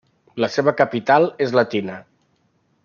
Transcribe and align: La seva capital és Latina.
La 0.43 0.47
seva 0.53 0.73
capital 0.79 1.29
és 1.49 1.55
Latina. 1.59 2.01